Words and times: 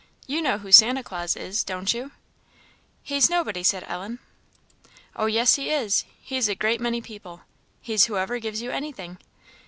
You 0.25 0.41
know 0.41 0.57
who 0.57 0.71
Santa 0.71 1.03
Claus 1.03 1.35
is, 1.35 1.63
don't 1.63 1.93
you?" 1.93 2.11
"He's 3.03 3.29
nobody," 3.29 3.61
said 3.61 3.85
Ellen. 3.87 4.17
"Oh, 5.15 5.27
yes, 5.27 5.57
he 5.57 5.69
is 5.69 6.05
he's 6.23 6.47
a 6.49 6.55
great 6.55 6.81
many 6.81 7.01
people 7.01 7.41
he's 7.83 8.05
whoever 8.05 8.39
gives 8.39 8.63
you 8.63 8.71
anything. 8.71 9.19